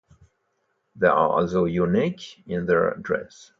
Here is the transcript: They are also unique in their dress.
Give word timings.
They 0.95 1.05
are 1.05 1.29
also 1.29 1.65
unique 1.65 2.43
in 2.47 2.65
their 2.65 2.95
dress. 2.95 3.49